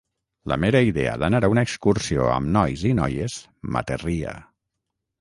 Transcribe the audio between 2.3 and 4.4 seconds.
amb nois i noies m'aterria.